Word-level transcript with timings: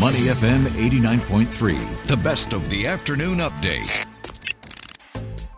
Money 0.00 0.32
FM 0.32 0.64
89.3, 0.64 2.06
the 2.06 2.16
best 2.16 2.54
of 2.54 2.66
the 2.70 2.86
afternoon 2.86 3.36
update. 3.36 4.06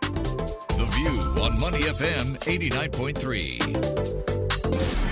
The 0.01 0.85
View 0.85 1.11
on 1.41 1.61
Money 1.61 1.83
FM 1.83 2.37
89.3. 2.41 5.12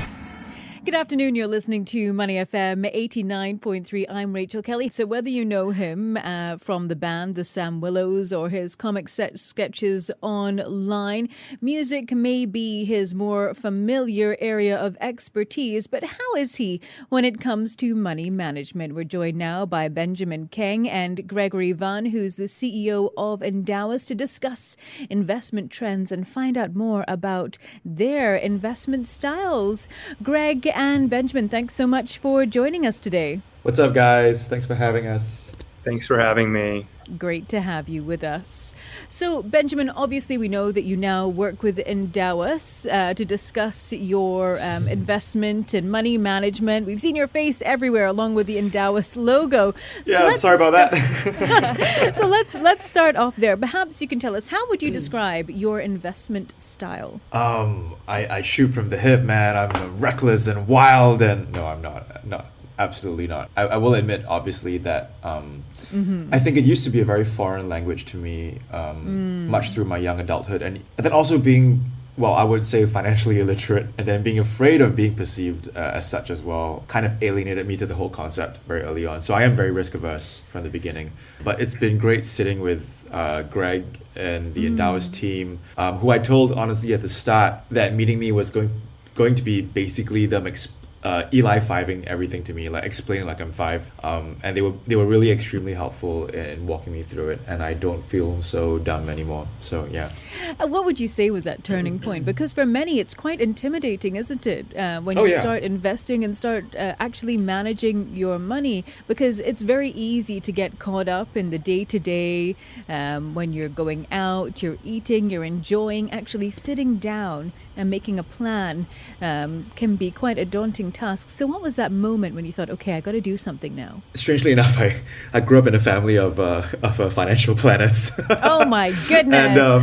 Good 0.82 0.94
afternoon. 0.94 1.34
You're 1.34 1.46
listening 1.46 1.84
to 1.86 2.14
Money 2.14 2.36
FM 2.36 2.90
89.3. 2.90 4.06
I'm 4.08 4.32
Rachel 4.32 4.62
Kelly. 4.62 4.88
So, 4.88 5.04
whether 5.04 5.28
you 5.28 5.44
know 5.44 5.72
him 5.72 6.16
uh, 6.16 6.56
from 6.56 6.88
the 6.88 6.96
band 6.96 7.34
The 7.34 7.44
Sam 7.44 7.82
Willows 7.82 8.32
or 8.32 8.48
his 8.48 8.74
comic 8.74 9.10
set 9.10 9.38
sketches 9.38 10.10
online, 10.22 11.28
music 11.60 12.12
may 12.12 12.46
be 12.46 12.86
his 12.86 13.14
more 13.14 13.52
familiar 13.52 14.38
area 14.40 14.74
of 14.74 14.96
expertise. 15.02 15.86
But 15.86 16.02
how 16.02 16.34
is 16.38 16.56
he 16.56 16.80
when 17.10 17.26
it 17.26 17.42
comes 17.42 17.76
to 17.76 17.94
money 17.94 18.30
management? 18.30 18.94
We're 18.94 19.04
joined 19.04 19.36
now 19.36 19.66
by 19.66 19.88
Benjamin 19.88 20.48
Kheng 20.48 20.88
and 20.88 21.28
Gregory 21.28 21.72
Van, 21.72 22.06
who's 22.06 22.36
the 22.36 22.44
CEO 22.44 23.10
of 23.18 23.40
Endowus, 23.40 24.06
to 24.06 24.14
discuss 24.14 24.78
investment 25.10 25.70
trends 25.70 26.10
and 26.10 26.26
find 26.26 26.56
out 26.56 26.74
more 26.74 27.04
about 27.06 27.58
their 27.84 28.34
investment 28.34 29.06
styles. 29.06 29.86
Greg, 30.22 30.69
and 30.74 31.10
Benjamin, 31.10 31.48
thanks 31.48 31.74
so 31.74 31.86
much 31.86 32.18
for 32.18 32.46
joining 32.46 32.86
us 32.86 32.98
today. 32.98 33.40
What's 33.62 33.78
up, 33.78 33.94
guys? 33.94 34.48
Thanks 34.48 34.66
for 34.66 34.74
having 34.74 35.06
us. 35.06 35.52
Thanks 35.84 36.06
for 36.06 36.18
having 36.18 36.52
me. 36.52 36.86
Great 37.18 37.48
to 37.48 37.60
have 37.60 37.88
you 37.88 38.02
with 38.02 38.22
us. 38.22 38.74
So, 39.08 39.42
Benjamin, 39.42 39.90
obviously, 39.90 40.38
we 40.38 40.48
know 40.48 40.72
that 40.72 40.84
you 40.84 40.96
now 40.96 41.26
work 41.26 41.62
with 41.62 41.78
Endowus 41.78 42.90
uh, 42.90 43.14
to 43.14 43.24
discuss 43.24 43.92
your 43.92 44.60
um, 44.60 44.86
investment 44.88 45.74
and 45.74 45.90
money 45.90 46.18
management. 46.18 46.86
We've 46.86 47.00
seen 47.00 47.16
your 47.16 47.26
face 47.26 47.62
everywhere, 47.62 48.06
along 48.06 48.34
with 48.34 48.46
the 48.46 48.56
Endowus 48.56 49.16
logo. 49.16 49.72
So 50.04 50.12
yeah, 50.12 50.34
sorry 50.34 50.56
about 50.56 50.72
that. 50.72 52.14
so 52.14 52.26
let's 52.26 52.54
let's 52.54 52.86
start 52.86 53.16
off 53.16 53.36
there. 53.36 53.56
Perhaps 53.56 54.00
you 54.00 54.08
can 54.08 54.18
tell 54.18 54.36
us 54.36 54.48
how 54.48 54.68
would 54.68 54.82
you 54.82 54.90
describe 54.90 55.50
your 55.50 55.80
investment 55.80 56.58
style? 56.60 57.20
Um, 57.32 57.94
I, 58.06 58.26
I 58.26 58.42
shoot 58.42 58.68
from 58.68 58.90
the 58.90 58.98
hip, 58.98 59.22
man. 59.22 59.56
I'm 59.56 59.98
reckless 60.00 60.46
and 60.46 60.68
wild, 60.68 61.22
and 61.22 61.50
no, 61.52 61.66
I'm 61.66 61.82
not. 61.82 62.24
Not 62.24 62.46
absolutely 62.80 63.26
not. 63.26 63.50
I, 63.56 63.62
I 63.62 63.76
will 63.76 63.94
admit, 63.94 64.24
obviously, 64.26 64.78
that 64.78 65.12
um, 65.22 65.62
mm-hmm. 65.92 66.32
I 66.32 66.38
think 66.38 66.56
it 66.56 66.64
used 66.64 66.84
to 66.84 66.90
be 66.90 67.00
a 67.00 67.04
very 67.04 67.24
foreign 67.24 67.68
language 67.68 68.06
to 68.06 68.16
me, 68.16 68.58
um, 68.72 68.96
mm. 69.06 69.46
much 69.48 69.70
through 69.70 69.84
my 69.84 69.98
young 69.98 70.18
adulthood, 70.18 70.62
and, 70.62 70.80
then 70.96 71.12
also 71.12 71.38
being 71.38 71.84
well, 72.16 72.34
I 72.34 72.44
would 72.44 72.66
say 72.66 72.84
financially 72.84 73.38
illiterate, 73.40 73.86
and 73.96 74.06
then 74.06 74.22
being 74.22 74.38
afraid 74.38 74.82
of 74.82 74.94
being 74.94 75.14
perceived 75.14 75.68
uh, 75.74 75.92
as 75.94 76.08
such 76.08 76.28
as 76.28 76.42
well, 76.42 76.84
kind 76.86 77.06
of 77.06 77.22
alienated 77.22 77.66
me 77.66 77.78
to 77.78 77.86
the 77.86 77.94
whole 77.94 78.10
concept 78.10 78.58
very 78.68 78.82
early 78.82 79.06
on. 79.06 79.22
So 79.22 79.32
I 79.32 79.44
am 79.44 79.54
very 79.54 79.70
risk 79.70 79.94
averse 79.94 80.42
from 80.50 80.64
the 80.64 80.68
beginning. 80.68 81.12
But 81.42 81.62
it's 81.62 81.74
been 81.74 81.96
great 81.96 82.26
sitting 82.26 82.60
with 82.60 83.08
uh, 83.10 83.42
Greg 83.44 83.84
and 84.16 84.52
the 84.52 84.66
mm. 84.66 84.76
Endowus 84.76 85.10
team, 85.10 85.60
um, 85.78 85.98
who 85.98 86.10
I 86.10 86.18
told 86.18 86.52
honestly 86.52 86.92
at 86.92 87.00
the 87.00 87.08
start 87.08 87.60
that 87.70 87.94
meeting 87.94 88.18
me 88.18 88.32
was 88.32 88.50
going 88.50 88.70
going 89.14 89.34
to 89.34 89.42
be 89.42 89.60
basically 89.60 90.26
them 90.26 90.44
exp- 90.44 90.72
uh, 91.02 91.24
Eli 91.32 91.60
fiving 91.60 92.04
everything 92.04 92.42
to 92.44 92.52
me, 92.52 92.68
like 92.68 92.84
explaining 92.84 93.26
like 93.26 93.40
I'm 93.40 93.52
five. 93.52 93.90
Um, 94.02 94.36
and 94.42 94.56
they 94.56 94.60
were 94.60 94.74
they 94.86 94.96
were 94.96 95.06
really 95.06 95.30
extremely 95.30 95.74
helpful 95.74 96.26
in 96.26 96.66
walking 96.66 96.92
me 96.92 97.02
through 97.02 97.30
it, 97.30 97.40
and 97.46 97.62
I 97.62 97.74
don't 97.74 98.04
feel 98.04 98.42
so 98.42 98.78
dumb 98.78 99.08
anymore. 99.08 99.48
So 99.60 99.88
yeah. 99.90 100.12
Uh, 100.58 100.66
what 100.66 100.84
would 100.84 101.00
you 101.00 101.08
say 101.08 101.30
was 101.30 101.44
that 101.44 101.64
turning 101.64 101.98
point? 101.98 102.24
Because 102.26 102.52
for 102.52 102.66
many, 102.66 102.98
it's 102.98 103.14
quite 103.14 103.40
intimidating, 103.40 104.16
isn't 104.16 104.46
it, 104.46 104.76
uh, 104.76 105.00
when 105.00 105.16
oh, 105.16 105.24
you 105.24 105.32
yeah. 105.32 105.40
start 105.40 105.62
investing 105.62 106.22
and 106.24 106.36
start 106.36 106.74
uh, 106.74 106.94
actually 107.00 107.36
managing 107.36 108.14
your 108.14 108.38
money? 108.38 108.84
Because 109.08 109.40
it's 109.40 109.62
very 109.62 109.90
easy 109.90 110.40
to 110.40 110.52
get 110.52 110.78
caught 110.78 111.08
up 111.08 111.36
in 111.36 111.50
the 111.50 111.58
day 111.58 111.84
to 111.86 111.98
day 111.98 112.56
when 112.86 113.52
you're 113.52 113.68
going 113.68 114.06
out, 114.12 114.62
you're 114.62 114.78
eating, 114.84 115.30
you're 115.30 115.44
enjoying. 115.44 116.10
Actually, 116.10 116.50
sitting 116.50 116.96
down 116.96 117.52
and 117.76 117.88
making 117.88 118.18
a 118.18 118.22
plan 118.22 118.86
um, 119.22 119.66
can 119.74 119.96
be 119.96 120.10
quite 120.10 120.38
a 120.38 120.44
daunting 120.44 120.89
tasks. 120.92 121.32
So, 121.32 121.46
what 121.46 121.62
was 121.62 121.76
that 121.76 121.92
moment 121.92 122.34
when 122.34 122.44
you 122.44 122.52
thought, 122.52 122.70
okay, 122.70 122.94
I 122.94 123.00
got 123.00 123.12
to 123.12 123.20
do 123.20 123.36
something 123.36 123.74
now? 123.74 124.02
Strangely 124.14 124.52
enough, 124.52 124.78
I, 124.78 125.00
I 125.32 125.40
grew 125.40 125.58
up 125.58 125.66
in 125.66 125.74
a 125.74 125.80
family 125.80 126.16
of 126.16 126.40
uh, 126.40 126.66
of 126.82 127.00
uh, 127.00 127.10
financial 127.10 127.54
planners. 127.54 128.12
oh 128.30 128.64
my 128.64 128.90
goodness! 129.08 129.34
and, 129.34 129.58
um, 129.58 129.82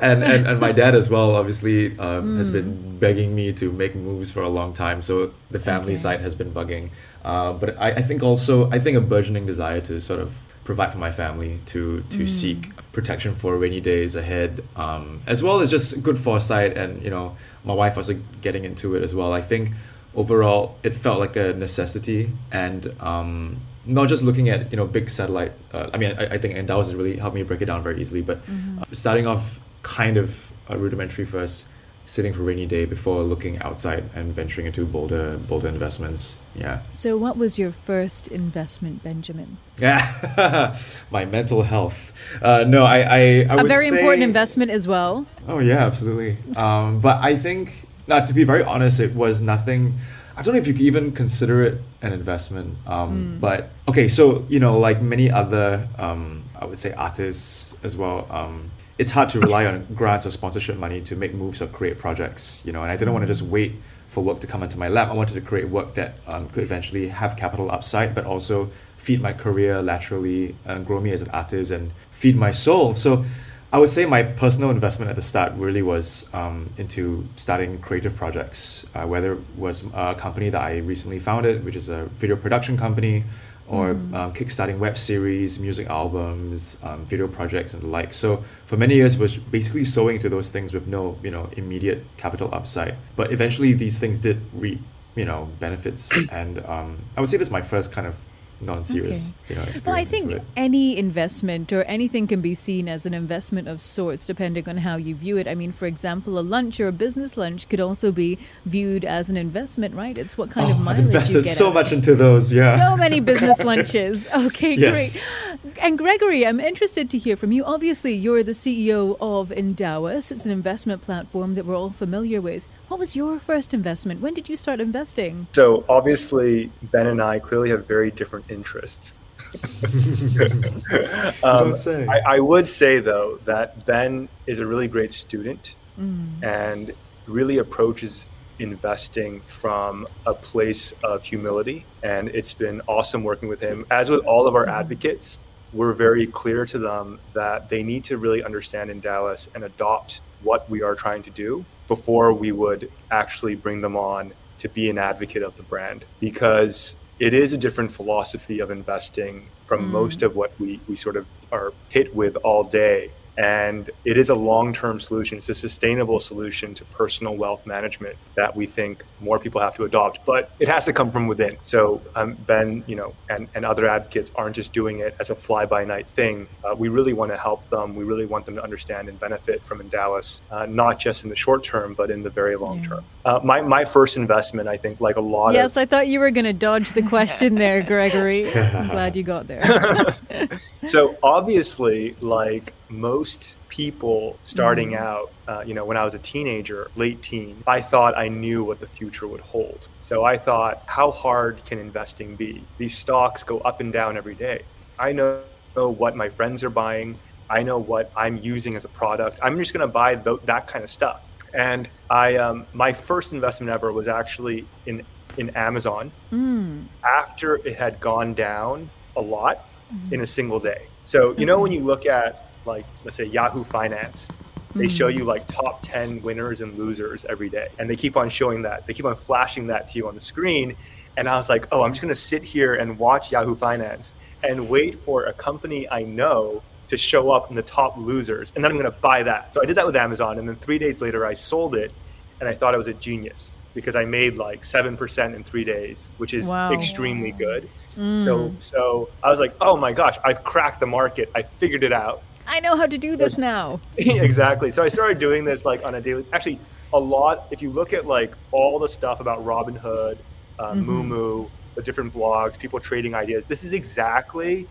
and, 0.00 0.22
and 0.22 0.46
and 0.46 0.60
my 0.60 0.72
dad 0.72 0.94
as 0.94 1.08
well, 1.08 1.34
obviously, 1.34 1.98
um, 1.98 2.34
mm. 2.34 2.38
has 2.38 2.50
been 2.50 2.98
begging 2.98 3.34
me 3.34 3.52
to 3.54 3.72
make 3.72 3.94
moves 3.94 4.30
for 4.30 4.42
a 4.42 4.48
long 4.48 4.72
time. 4.72 5.02
So 5.02 5.32
the 5.50 5.58
family 5.58 5.92
okay. 5.92 5.96
side 5.96 6.20
has 6.20 6.34
been 6.34 6.52
bugging. 6.52 6.90
Uh, 7.24 7.52
but 7.52 7.78
I, 7.78 7.92
I 7.92 8.02
think 8.02 8.22
also 8.22 8.70
I 8.70 8.78
think 8.78 8.96
a 8.96 9.00
burgeoning 9.00 9.46
desire 9.46 9.80
to 9.82 10.00
sort 10.00 10.20
of 10.20 10.32
provide 10.68 10.92
for 10.92 10.98
my 10.98 11.10
family 11.10 11.58
to 11.64 12.02
to 12.10 12.24
mm. 12.24 12.28
seek 12.28 12.70
protection 12.92 13.34
for 13.34 13.56
rainy 13.56 13.80
days 13.80 14.14
ahead 14.14 14.62
um, 14.76 15.22
as 15.26 15.42
well 15.42 15.60
as 15.60 15.70
just 15.70 16.02
good 16.02 16.18
foresight 16.18 16.76
and 16.76 17.02
you 17.02 17.08
know 17.08 17.36
my 17.64 17.72
wife 17.72 17.96
also 17.96 18.14
getting 18.42 18.64
into 18.66 18.94
it 18.94 19.02
as 19.02 19.14
well 19.14 19.32
i 19.32 19.40
think 19.40 19.70
overall 20.14 20.76
it 20.82 20.94
felt 20.94 21.20
like 21.20 21.36
a 21.36 21.52
necessity. 21.52 22.32
And 22.50 22.94
um, 23.00 23.60
not 23.88 24.08
just 24.08 24.22
looking 24.22 24.48
at 24.48 24.70
you 24.70 24.76
know 24.76 24.86
big 24.86 25.08
satellite 25.08 25.52
uh, 25.72 25.88
i 25.94 25.96
mean 25.96 26.12
I, 26.18 26.34
I 26.34 26.38
think 26.38 26.54
Endowus 26.54 26.86
has 26.86 26.94
really 26.94 27.16
helped 27.16 27.34
me 27.34 27.42
break 27.42 27.62
it 27.62 27.64
down 27.64 27.82
very 27.82 28.00
easily. 28.00 28.20
But 28.22 28.46
mm-hmm. 28.46 28.82
uh, 28.82 28.84
starting 28.92 29.26
off 29.26 29.60
kind 29.82 30.16
of 30.16 30.52
rudimentary 30.68 31.24
first 31.24 31.68
sitting 32.04 32.32
for 32.32 32.42
rainy 32.42 32.64
day 32.64 32.86
before 32.86 33.22
looking 33.22 33.58
outside 33.60 34.02
and 34.14 34.34
venturing 34.34 34.66
into 34.66 34.84
bolder 34.86 35.36
bolder 35.36 35.68
investments. 35.68 36.40
Yeah. 36.54 36.82
So 36.90 37.16
what 37.18 37.36
was 37.36 37.58
your 37.58 37.72
first 37.72 38.28
investment 38.28 39.02
benjamin? 39.02 39.58
Yeah 39.78 40.76
my 41.10 41.24
mental 41.24 41.62
health. 41.62 42.12
Uh, 42.42 42.64
no 42.68 42.84
i 42.84 42.98
i, 42.98 42.98
I 42.98 43.10
a 43.10 43.46
very 43.46 43.46
say, 43.46 43.58
A 43.58 43.64
very 43.64 43.88
important 43.88 44.22
investment 44.22 44.70
as 44.70 44.86
well. 44.86 45.26
Oh 45.46 45.58
yeah 45.58 45.78
absolutely. 45.78 46.36
Um, 46.56 47.00
but 47.00 47.18
i 47.22 47.36
think 47.36 47.87
now, 48.08 48.24
to 48.24 48.32
be 48.32 48.44
very 48.44 48.64
honest, 48.64 49.00
it 49.00 49.14
was 49.14 49.42
nothing. 49.42 49.98
I 50.36 50.42
don't 50.42 50.54
know 50.54 50.60
if 50.60 50.66
you 50.66 50.72
could 50.72 50.82
even 50.82 51.12
consider 51.12 51.62
it 51.62 51.80
an 52.00 52.12
investment. 52.12 52.78
Um, 52.86 53.36
mm. 53.36 53.40
But 53.40 53.70
okay, 53.86 54.08
so 54.08 54.46
you 54.48 54.60
know, 54.60 54.78
like 54.78 55.02
many 55.02 55.30
other, 55.30 55.86
um, 55.98 56.44
I 56.58 56.64
would 56.64 56.78
say 56.78 56.92
artists 56.92 57.76
as 57.82 57.96
well. 57.96 58.26
Um, 58.30 58.70
it's 58.96 59.12
hard 59.12 59.28
to 59.30 59.40
rely 59.40 59.66
on 59.66 59.86
grants 59.94 60.26
or 60.26 60.30
sponsorship 60.30 60.76
money 60.76 61.00
to 61.02 61.14
make 61.14 61.34
moves 61.34 61.62
or 61.62 61.66
create 61.66 61.98
projects. 61.98 62.62
You 62.64 62.72
know, 62.72 62.82
and 62.82 62.90
I 62.90 62.96
didn't 62.96 63.12
want 63.12 63.24
to 63.24 63.26
just 63.26 63.42
wait 63.42 63.74
for 64.08 64.24
work 64.24 64.40
to 64.40 64.46
come 64.46 64.62
into 64.62 64.78
my 64.78 64.88
lap. 64.88 65.10
I 65.10 65.12
wanted 65.12 65.34
to 65.34 65.42
create 65.42 65.68
work 65.68 65.94
that 65.94 66.18
um, 66.26 66.48
could 66.48 66.62
eventually 66.62 67.08
have 67.08 67.36
capital 67.36 67.70
upside, 67.70 68.14
but 68.14 68.24
also 68.24 68.70
feed 68.96 69.20
my 69.20 69.34
career 69.34 69.82
laterally 69.82 70.56
and 70.64 70.86
grow 70.86 71.00
me 71.00 71.12
as 71.12 71.20
an 71.20 71.28
artist 71.30 71.70
and 71.70 71.92
feed 72.10 72.36
my 72.36 72.50
soul. 72.52 72.94
So 72.94 73.24
I 73.70 73.78
would 73.78 73.90
say 73.90 74.06
my 74.06 74.22
personal 74.22 74.70
investment 74.70 75.10
at 75.10 75.16
the 75.16 75.22
start 75.22 75.52
really 75.56 75.82
was 75.82 76.32
um, 76.32 76.70
into 76.78 77.28
starting 77.36 77.78
creative 77.80 78.16
projects, 78.16 78.86
uh, 78.94 79.06
whether 79.06 79.34
it 79.34 79.40
was 79.58 79.84
a 79.92 80.14
company 80.14 80.48
that 80.48 80.62
I 80.62 80.78
recently 80.78 81.18
founded, 81.18 81.66
which 81.66 81.76
is 81.76 81.90
a 81.90 82.06
video 82.16 82.36
production 82.36 82.78
company, 82.78 83.24
or 83.66 83.92
mm. 83.92 84.14
um, 84.14 84.32
kickstarting 84.32 84.78
web 84.78 84.96
series, 84.96 85.58
music 85.58 85.86
albums, 85.88 86.78
um, 86.82 87.04
video 87.04 87.28
projects, 87.28 87.74
and 87.74 87.82
the 87.82 87.88
like. 87.88 88.14
So 88.14 88.42
for 88.64 88.78
many 88.78 88.94
years, 88.94 89.18
was 89.18 89.36
basically 89.36 89.84
sowing 89.84 90.16
into 90.16 90.30
those 90.30 90.48
things 90.50 90.72
with 90.72 90.86
no, 90.86 91.18
you 91.22 91.30
know, 91.30 91.50
immediate 91.54 92.04
capital 92.16 92.48
upside. 92.54 92.96
But 93.16 93.32
eventually, 93.32 93.74
these 93.74 93.98
things 93.98 94.18
did 94.18 94.40
reap, 94.54 94.80
you 95.14 95.26
know, 95.26 95.50
benefits, 95.60 96.10
and 96.32 96.64
um, 96.64 97.04
I 97.18 97.20
would 97.20 97.28
say 97.28 97.36
this 97.36 97.48
is 97.48 97.52
my 97.52 97.60
first 97.60 97.92
kind 97.92 98.06
of 98.06 98.16
non-serious 98.60 99.32
okay. 99.44 99.54
you 99.54 99.56
know 99.56 99.72
well 99.86 99.94
i 99.94 100.04
think 100.04 100.42
any 100.56 100.98
investment 100.98 101.72
or 101.72 101.82
anything 101.84 102.26
can 102.26 102.40
be 102.40 102.54
seen 102.54 102.88
as 102.88 103.06
an 103.06 103.14
investment 103.14 103.68
of 103.68 103.80
sorts 103.80 104.24
depending 104.26 104.68
on 104.68 104.78
how 104.78 104.96
you 104.96 105.14
view 105.14 105.36
it. 105.36 105.46
I 105.48 105.54
mean 105.54 105.72
for 105.72 105.86
example 105.86 106.38
a 106.38 106.40
lunch 106.40 106.80
or 106.80 106.88
a 106.88 106.92
business 106.92 107.36
lunch 107.36 107.68
could 107.68 107.80
also 107.80 108.12
be 108.12 108.38
viewed 108.64 109.04
as 109.04 109.28
an 109.28 109.36
investment 109.36 109.94
right? 109.94 110.16
It's 110.16 110.36
what 110.36 110.50
kind 110.50 110.68
oh, 110.68 110.72
of 110.72 110.80
mileage 110.80 111.00
I've 111.00 111.06
invested 111.06 111.36
you 111.36 111.42
get 111.44 111.56
so 111.56 111.72
much 111.72 111.92
into 111.92 112.14
those 112.14 112.52
yeah. 112.52 112.76
So 112.76 112.96
many 112.96 113.20
business 113.20 113.62
lunches. 113.64 114.28
Okay 114.48 114.74
yes. 114.74 115.24
great. 115.24 115.78
And 115.82 115.98
gregory 115.98 116.46
i'm 116.46 116.60
interested 116.60 117.10
to 117.10 117.18
hear 117.18 117.36
from 117.36 117.52
you. 117.52 117.64
Obviously 117.64 118.14
you're 118.14 118.42
the 118.42 118.52
ceo 118.52 119.16
of 119.20 119.50
endowus. 119.50 120.30
It's 120.32 120.44
an 120.44 120.52
investment 120.52 121.02
platform 121.02 121.54
that 121.54 121.64
we're 121.66 121.76
all 121.76 121.90
familiar 121.90 122.40
with. 122.40 122.68
What 122.88 123.00
was 123.00 123.16
your 123.16 123.38
first 123.38 123.74
investment? 123.74 124.20
When 124.20 124.34
did 124.34 124.48
you 124.48 124.56
start 124.56 124.80
investing? 124.80 125.46
So 125.52 125.84
obviously 125.88 126.70
ben 126.82 127.06
and 127.06 127.22
i 127.22 127.38
clearly 127.38 127.70
have 127.70 127.86
very 127.86 128.10
different 128.10 128.47
interests. 128.48 129.20
um, 131.42 131.74
I, 131.86 132.20
I, 132.26 132.38
would 132.38 132.68
say 132.68 132.98
though 132.98 133.38
that 133.46 133.86
Ben 133.86 134.28
is 134.46 134.58
a 134.58 134.66
really 134.66 134.88
great 134.88 135.10
student 135.14 135.74
mm. 135.98 136.42
and 136.42 136.92
really 137.26 137.56
approaches 137.56 138.26
investing 138.58 139.40
from 139.42 140.06
a 140.26 140.34
place 140.34 140.92
of 141.02 141.24
humility. 141.24 141.84
And 142.02 142.28
it's 142.30 142.52
been 142.52 142.82
awesome 142.86 143.24
working 143.24 143.48
with 143.48 143.60
him. 143.60 143.86
As 143.90 144.10
with 144.10 144.24
all 144.24 144.46
of 144.48 144.54
our 144.54 144.68
advocates, 144.68 145.38
we're 145.72 145.92
very 145.92 146.26
clear 146.26 146.64
to 146.66 146.78
them 146.78 147.20
that 147.34 147.68
they 147.68 147.82
need 147.82 148.04
to 148.04 148.18
really 148.18 148.42
understand 148.42 148.90
Endowus 148.90 149.48
and 149.54 149.64
adopt 149.64 150.20
what 150.42 150.68
we 150.70 150.82
are 150.82 150.94
trying 150.94 151.22
to 151.24 151.30
do 151.30 151.64
before 151.88 152.32
we 152.32 152.52
would 152.52 152.90
actually 153.10 153.54
bring 153.54 153.80
them 153.80 153.96
on 153.96 154.32
to 154.58 154.68
be 154.68 154.90
an 154.90 154.98
advocate 154.98 155.42
of 155.42 155.56
the 155.56 155.62
brand. 155.62 156.04
Because 156.20 156.96
it 157.18 157.34
is 157.34 157.52
a 157.52 157.58
different 157.58 157.92
philosophy 157.92 158.60
of 158.60 158.70
investing 158.70 159.48
from 159.66 159.86
mm. 159.86 159.90
most 159.90 160.22
of 160.22 160.36
what 160.36 160.52
we, 160.60 160.80
we 160.88 160.96
sort 160.96 161.16
of 161.16 161.26
are 161.50 161.72
hit 161.88 162.14
with 162.14 162.36
all 162.36 162.64
day. 162.64 163.10
And 163.38 163.88
it 164.04 164.18
is 164.18 164.30
a 164.30 164.34
long 164.34 164.72
term 164.72 164.98
solution. 164.98 165.38
It's 165.38 165.48
a 165.48 165.54
sustainable 165.54 166.18
solution 166.18 166.74
to 166.74 166.84
personal 166.86 167.36
wealth 167.36 167.66
management 167.66 168.16
that 168.34 168.54
we 168.54 168.66
think 168.66 169.04
more 169.20 169.38
people 169.38 169.60
have 169.60 169.76
to 169.76 169.84
adopt. 169.84 170.26
But 170.26 170.50
it 170.58 170.66
has 170.66 170.84
to 170.86 170.92
come 170.92 171.12
from 171.12 171.28
within. 171.28 171.56
So 171.62 172.02
um, 172.16 172.34
Ben, 172.46 172.82
you 172.88 172.96
know, 172.96 173.14
and, 173.30 173.48
and 173.54 173.64
other 173.64 173.88
advocates 173.88 174.32
aren't 174.34 174.56
just 174.56 174.72
doing 174.72 174.98
it 174.98 175.14
as 175.20 175.30
a 175.30 175.36
fly 175.36 175.66
by 175.66 175.84
night 175.84 176.08
thing. 176.08 176.48
Uh, 176.64 176.74
we 176.74 176.88
really 176.88 177.12
want 177.12 177.30
to 177.30 177.38
help 177.38 177.68
them. 177.70 177.94
We 177.94 178.02
really 178.02 178.26
want 178.26 178.44
them 178.44 178.56
to 178.56 178.62
understand 178.62 179.08
and 179.08 179.18
benefit 179.20 179.62
from 179.62 179.80
Endowus, 179.80 180.40
uh, 180.50 180.66
not 180.66 180.98
just 180.98 181.22
in 181.22 181.30
the 181.30 181.36
short 181.36 181.62
term, 181.62 181.94
but 181.94 182.10
in 182.10 182.24
the 182.24 182.30
very 182.30 182.56
long 182.56 182.82
yeah. 182.82 182.88
term. 182.88 183.04
Uh, 183.24 183.40
my, 183.44 183.62
my 183.62 183.84
first 183.84 184.16
investment, 184.16 184.68
I 184.68 184.76
think, 184.76 185.00
like 185.00 185.16
a 185.16 185.20
lot 185.20 185.52
yes, 185.52 185.76
of. 185.76 185.82
I 185.82 185.86
thought 185.86 186.08
you 186.08 186.18
were 186.18 186.32
going 186.32 186.44
to 186.44 186.52
dodge 186.52 186.90
the 186.90 187.02
question 187.02 187.54
there, 187.54 187.82
Gregory. 187.84 188.52
I'm 188.52 188.88
glad 188.88 189.14
you 189.14 189.22
got 189.22 189.46
there. 189.46 190.16
so 190.86 191.16
obviously, 191.22 192.16
like 192.20 192.72
most 192.88 193.58
people 193.68 194.38
starting 194.42 194.90
mm. 194.90 194.98
out, 194.98 195.32
uh, 195.46 195.62
you 195.66 195.74
know, 195.74 195.84
when 195.84 195.96
I 195.96 196.04
was 196.04 196.14
a 196.14 196.18
teenager, 196.18 196.90
late 196.96 197.22
teen, 197.22 197.62
I 197.66 197.80
thought 197.80 198.16
I 198.16 198.28
knew 198.28 198.64
what 198.64 198.80
the 198.80 198.86
future 198.86 199.26
would 199.26 199.40
hold. 199.40 199.88
So 200.00 200.24
I 200.24 200.36
thought, 200.36 200.82
how 200.86 201.10
hard 201.10 201.64
can 201.64 201.78
investing 201.78 202.36
be? 202.36 202.64
These 202.78 202.96
stocks 202.96 203.42
go 203.42 203.58
up 203.60 203.80
and 203.80 203.92
down 203.92 204.16
every 204.16 204.34
day. 204.34 204.62
I 204.98 205.12
know 205.12 205.42
what 205.74 206.16
my 206.16 206.28
friends 206.28 206.64
are 206.64 206.70
buying. 206.70 207.18
I 207.50 207.62
know 207.62 207.78
what 207.78 208.10
I'm 208.16 208.38
using 208.38 208.76
as 208.76 208.84
a 208.84 208.88
product. 208.88 209.38
I'm 209.42 209.56
just 209.58 209.72
going 209.72 209.86
to 209.86 209.92
buy 209.92 210.16
th- 210.16 210.40
that 210.44 210.66
kind 210.66 210.84
of 210.84 210.90
stuff. 210.90 211.22
And 211.54 211.88
I, 212.10 212.36
um, 212.36 212.66
my 212.72 212.92
first 212.92 213.32
investment 213.32 213.70
ever 213.70 213.92
was 213.92 214.08
actually 214.08 214.66
in 214.86 215.04
in 215.38 215.50
Amazon 215.50 216.10
mm. 216.32 216.84
after 217.04 217.56
it 217.56 217.76
had 217.76 218.00
gone 218.00 218.34
down 218.34 218.90
a 219.16 219.20
lot 219.20 219.66
mm. 219.92 220.12
in 220.12 220.20
a 220.20 220.26
single 220.26 220.60
day. 220.60 220.88
So 221.04 221.34
you 221.38 221.46
know 221.46 221.60
when 221.60 221.72
you 221.72 221.80
look 221.80 222.06
at 222.06 222.47
like 222.68 222.84
let's 223.04 223.16
say 223.16 223.24
Yahoo 223.24 223.64
Finance, 223.64 224.28
they 224.74 224.86
mm. 224.86 224.90
show 224.90 225.08
you 225.08 225.24
like 225.24 225.46
top 225.48 225.80
10 225.82 226.22
winners 226.22 226.60
and 226.60 226.78
losers 226.78 227.24
every 227.24 227.48
day. 227.48 227.68
And 227.78 227.88
they 227.88 227.96
keep 227.96 228.16
on 228.16 228.28
showing 228.28 228.62
that. 228.62 228.86
They 228.86 228.94
keep 228.94 229.04
on 229.04 229.16
flashing 229.16 229.66
that 229.68 229.88
to 229.88 229.98
you 229.98 230.08
on 230.08 230.14
the 230.14 230.20
screen. 230.20 230.76
And 231.16 231.28
I 231.28 231.36
was 231.36 231.48
like, 231.48 231.66
oh, 231.72 231.82
I'm 231.82 231.92
just 231.92 232.02
going 232.02 232.14
to 232.14 232.20
sit 232.20 232.44
here 232.44 232.74
and 232.74 232.98
watch 232.98 233.32
Yahoo 233.32 233.56
Finance 233.56 234.14
and 234.44 234.68
wait 234.68 234.96
for 234.96 235.24
a 235.24 235.32
company 235.32 235.90
I 235.90 236.02
know 236.02 236.62
to 236.88 236.96
show 236.96 237.30
up 237.30 237.50
in 237.50 237.56
the 237.56 237.62
top 237.62 237.96
losers. 237.96 238.52
And 238.54 238.64
then 238.64 238.70
I'm 238.70 238.78
going 238.78 238.90
to 238.90 238.98
buy 238.98 239.22
that. 239.24 239.52
So 239.52 239.62
I 239.62 239.66
did 239.66 239.76
that 239.76 239.86
with 239.86 239.96
Amazon. 239.96 240.38
And 240.38 240.48
then 240.48 240.56
three 240.56 240.78
days 240.78 241.00
later, 241.00 241.26
I 241.26 241.34
sold 241.34 241.74
it. 241.74 241.92
And 242.40 242.48
I 242.48 242.54
thought 242.54 242.72
I 242.72 242.76
was 242.78 242.86
a 242.86 242.94
genius 242.94 243.52
because 243.74 243.96
I 243.96 244.04
made 244.04 244.36
like 244.36 244.62
7% 244.62 245.34
in 245.34 245.44
three 245.44 245.64
days, 245.64 246.08
which 246.18 246.34
is 246.34 246.46
wow. 246.46 246.72
extremely 246.72 247.32
good. 247.32 247.68
Mm. 247.96 248.22
So, 248.22 248.54
so 248.60 249.10
I 249.22 249.28
was 249.28 249.40
like, 249.40 249.54
oh 249.60 249.76
my 249.76 249.92
gosh, 249.92 250.16
I've 250.24 250.44
cracked 250.44 250.78
the 250.80 250.86
market. 250.86 251.30
I 251.34 251.42
figured 251.42 251.82
it 251.82 251.92
out. 251.92 252.22
I 252.48 252.60
know 252.60 252.76
how 252.76 252.86
to 252.86 252.98
do 252.98 253.16
this 253.16 253.38
now. 253.38 253.80
exactly. 253.96 254.70
So 254.70 254.82
I 254.82 254.88
started 254.88 255.18
doing 255.18 255.44
this 255.44 255.64
like 255.64 255.84
on 255.84 255.94
a 255.94 256.00
daily. 256.00 256.24
Actually, 256.32 256.58
a 256.92 256.98
lot. 256.98 257.46
If 257.50 257.62
you 257.62 257.70
look 257.70 257.92
at 257.92 258.06
like 258.06 258.34
all 258.50 258.78
the 258.78 258.88
stuff 258.88 259.20
about 259.20 259.44
Robinhood, 259.44 260.18
uh, 260.58 260.72
mm-hmm. 260.72 260.90
Moomoo, 260.90 261.50
the 261.74 261.82
different 261.82 262.12
blogs, 262.12 262.58
people 262.58 262.80
trading 262.80 263.14
ideas, 263.14 263.46
this 263.46 263.62
is 263.62 263.72
exactly 263.72 264.66